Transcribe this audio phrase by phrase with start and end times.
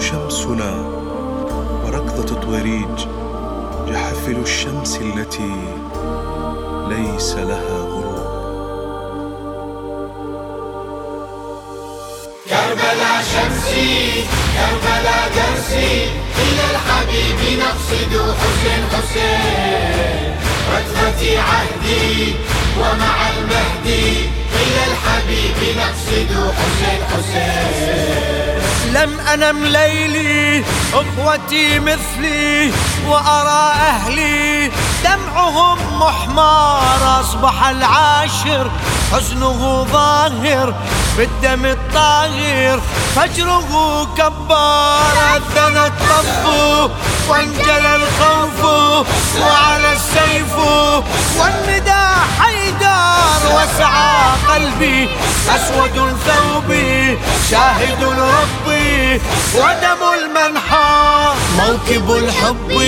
[0.00, 0.72] شمسنا
[1.84, 2.96] وركضة طويريج
[3.88, 5.54] جحفل الشمس التي
[6.88, 8.30] ليس لها غروب.
[12.48, 14.24] كربلاء شمسي
[14.56, 15.92] كربلاء درسي
[16.44, 20.34] إلى الحبيب نقصد حسين حسين.
[20.74, 22.34] ركضتي عهدي
[22.80, 24.08] ومع المهدي
[24.60, 27.69] إلى الحبيب نقصد حسين حسين.
[28.94, 32.72] لم أنم ليلي أخوتي مثلي
[33.08, 34.70] وأرى أهلي.
[35.04, 38.70] دمعهم محمار أصبح العاشر
[39.12, 40.74] حزنه ظاهر
[41.16, 42.80] بالدم الطاهر.
[43.16, 46.46] فجره كبار أذن الطف
[47.28, 48.64] وانجلى الخوف
[49.40, 50.54] وعلى السيف.
[51.38, 51.79] والنداء
[52.40, 55.08] حيدار وسعى قلبي
[55.48, 57.18] أسود ثوبي
[57.50, 59.20] شاهد ربي
[59.54, 62.82] ودم المنحى موكب الحب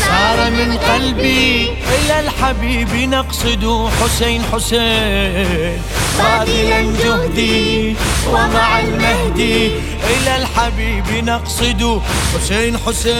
[0.00, 1.72] سار من قلبي.
[1.92, 5.82] إلى الحبيب نقصد حسين حسين
[6.18, 7.96] باذلا جهدي
[8.30, 9.66] ومع المهدي.
[10.10, 12.02] إلى الحبيب نقصد
[12.34, 13.14] حسين حسين.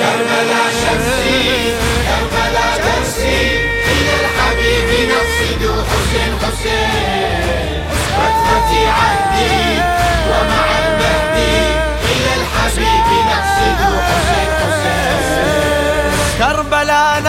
[0.00, 1.74] كربلاء شمسي
[2.06, 3.63] كربلاء درسي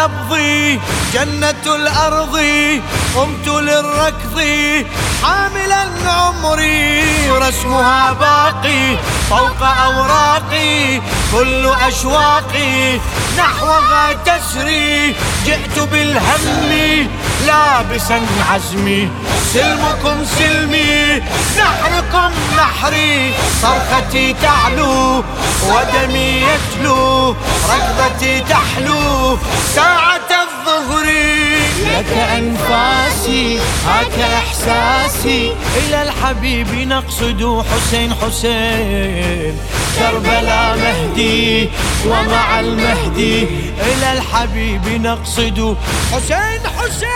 [0.05, 0.79] نبضي
[1.13, 2.39] جنة الأرض
[3.15, 4.41] قمت للركض
[5.23, 8.97] حاملا عمري رسمها باقي
[9.29, 12.99] فوق أوراقي كل أشواقي
[13.37, 15.15] نحوها تسري.
[15.45, 16.69] جئت بالهم
[17.47, 19.09] لابسا عزمي
[19.53, 21.21] سلمكم سلمي
[21.57, 23.33] نحركم نحري.
[23.61, 25.23] صرختي تعلو
[25.63, 27.35] ودمي يتلو
[27.69, 29.24] ركضتي تحلو.
[29.75, 31.05] ساعة الظهر.
[31.85, 35.53] لك أنفاسي هاك إحساسي.
[35.77, 39.59] إلى الحبيب نقصد حسين حسين.
[39.99, 41.69] كربلاء مهدي
[42.05, 43.47] ومع المهدي.
[43.81, 45.77] إلى الحبيب نقصد
[46.13, 47.09] حسين حسين.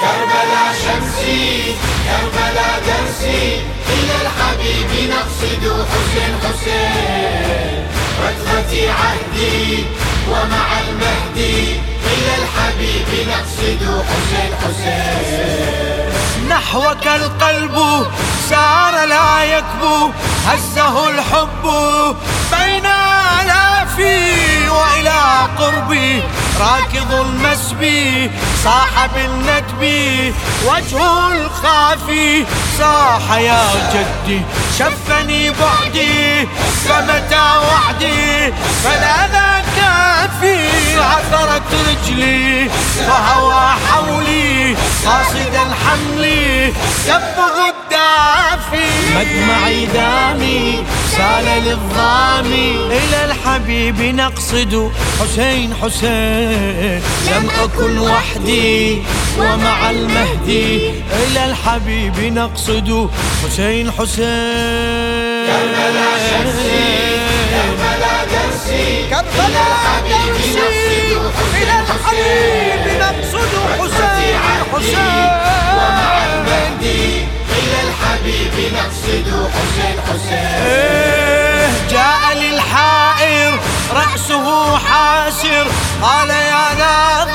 [0.00, 1.74] كربلاء شمسي
[2.06, 3.44] كربلاء درسي.
[3.94, 7.86] إلى الحبيب نقصد حسين حسين.
[8.24, 9.84] ركضتي عهدي
[10.30, 16.48] ومع المهدي إلى الحبيب نقصد حسين حسين.
[16.48, 18.06] نحوك القلب
[18.50, 20.10] سار لا يكبو
[20.46, 21.62] هزه الحب
[22.52, 22.86] بين
[23.40, 26.22] آلافي وإلى قربي.
[26.60, 28.30] راكض المسبي
[28.64, 29.82] صاح بالندب
[30.66, 32.44] وجهه الخافي
[32.78, 33.62] صاح يا
[33.94, 34.40] جدي.
[34.78, 36.39] شفني بعدي
[43.08, 46.66] وهوى حولي قاصدا حملي
[47.06, 50.84] يبغ الدافي مدمعي دامي
[51.16, 52.70] سال للظامي.
[52.86, 57.02] إلى الحبيب نقصد حسين حسين.
[57.26, 59.02] لم أكن وحدي
[59.38, 60.90] ومع المهدي.
[60.90, 63.10] إلى الحبيب نقصد
[63.44, 65.46] حسين حسين.
[65.46, 67.10] كربلاء شمسي
[69.10, 71.16] كربلاء درسي
[71.56, 74.36] إلى الحبيب نقصد حسين
[74.72, 75.30] حسين
[75.76, 77.04] ومع المهدي
[77.58, 83.52] إلى الحبيب نقصد حسين حسين جاء للحائر
[83.92, 84.46] رأسه
[84.78, 85.66] حاسر.
[86.02, 87.29] قال يا ناظر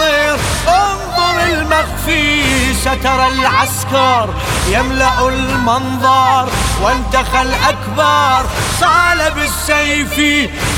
[1.75, 4.29] انظر المخفي سترى العسكر
[4.69, 6.49] يملأ المنظر
[6.81, 8.49] وانتخى الأكبر
[8.79, 10.19] صال بالسيف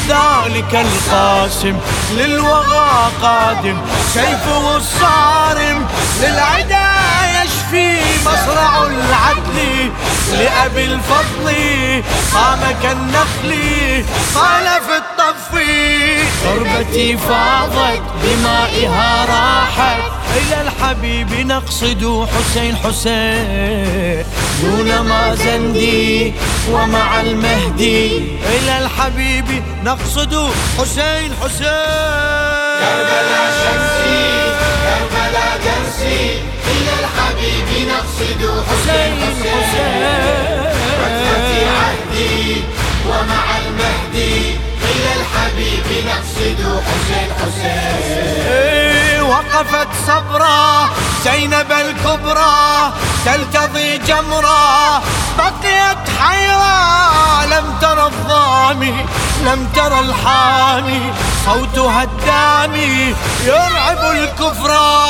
[0.08, 1.80] ذلك القاسم
[2.12, 3.78] للوغى قادم.
[4.14, 5.88] سيفه الصارم
[6.24, 6.97] العدل
[10.32, 11.48] لأبي الفضل
[12.34, 13.52] قام كالنخل
[14.36, 15.52] قال في الطف.
[16.44, 20.02] تربتي فاضت بمائها راحت.
[20.36, 24.26] إلى الحبيب نقصد حسين حسين.
[24.62, 26.34] دون ما زندي
[26.72, 28.18] ومع المهدي.
[28.46, 30.50] إلى الحبيب نقصد
[30.80, 31.68] حسين حسين.
[32.80, 34.47] كربلاء شمسي.
[49.58, 50.90] وقفت صبرا
[51.24, 52.94] زينب الكبرى
[53.26, 55.02] تلتضي جمرة
[55.38, 59.06] بقيت حيرة لم ترى الضامي
[59.46, 61.14] لم ترى الحامي.
[61.46, 63.16] صوتها الدامي
[63.46, 65.08] يرعب الكفرى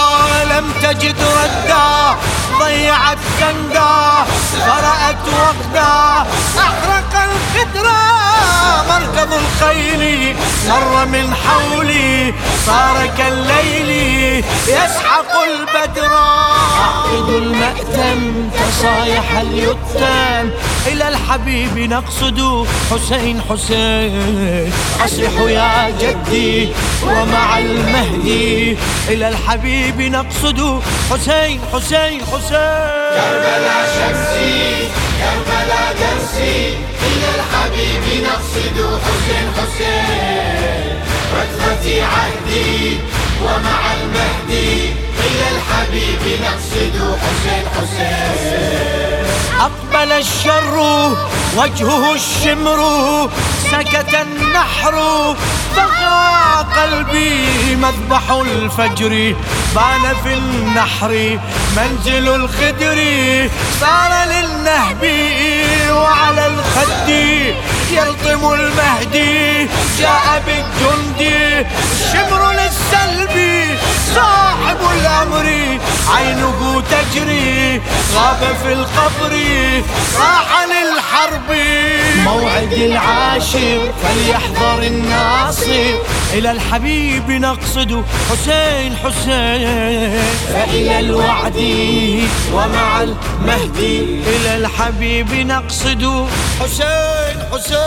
[0.50, 2.16] لم تجد ردا
[2.60, 4.26] ضيعت كندا
[4.66, 6.26] فرأت وقدا
[6.60, 8.17] أحرق القدرة
[8.90, 10.36] مركض الخيل
[10.68, 12.34] مر من حولي
[12.66, 16.14] صار كالليل يسحق البدر.
[16.80, 20.52] عقد المأتم تصايح اليتام.
[20.88, 24.74] إلى الحبيب نقصد حسين حسين.
[25.06, 26.70] أصيح يا جدي
[27.04, 28.78] ومع المهدي.
[29.10, 30.82] إلى الحبيب نقصد
[31.12, 32.88] حسين حسين حسين.
[33.18, 34.88] كربلا شمسي
[35.20, 36.78] كربلا درسي
[37.08, 41.00] إلى الحبيب نقصد حسين حسين.
[41.38, 43.00] رتبتي عهدي
[43.44, 44.74] ومع المهدي
[45.26, 49.26] إلى الحبيب نقصد حسين حسين.
[49.60, 50.76] أقبل الشر
[51.58, 52.80] وجهه الشمر
[53.72, 54.96] سكت النحر
[55.76, 59.36] فغى قلبي مذبح الفجر.
[59.76, 61.40] بان في النحر
[61.78, 63.00] منزل الخدر.
[63.82, 65.04] صار للنهب
[65.92, 67.10] وعلى الخد
[67.92, 69.68] يلطم المهدي
[70.00, 71.22] جاء بالجند
[71.92, 73.36] الشمر للسلب
[74.16, 75.46] صاحب الأمر
[76.16, 77.82] عينه تجري.
[78.16, 79.34] غاب في القبر
[80.20, 81.77] راح للحرب.
[82.58, 85.94] موعد العاشر فليحذر الناصر.
[86.34, 90.22] إلى الحبيب نقصد حسين حسين.
[90.54, 91.58] فإلى الوعد
[92.54, 96.28] ومع المهدي إلى الحبيب نقصد
[96.60, 97.78] حسين حسين.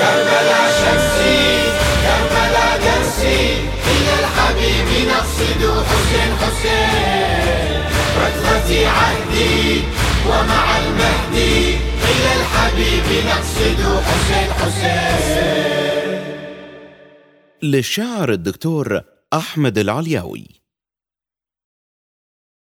[0.00, 1.44] كربلا شمسي
[2.04, 3.40] كربلا درسي
[3.92, 7.82] إلى الحبيب نقصد حسين حسين.
[8.20, 9.55] رتبتي عهدي.
[17.62, 19.00] للشاعر الدكتور
[19.32, 20.55] أحمد العلياوي.